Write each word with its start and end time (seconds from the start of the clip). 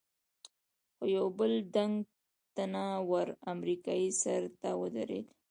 خو 0.95 1.03
یو 1.15 1.25
بل 1.39 1.51
ډنګ، 1.73 1.95
تنه 2.55 2.85
ور 3.09 3.27
امریکایي 3.53 4.09
سر 4.21 4.41
ته 4.61 4.69
ودرېد. 4.81 5.27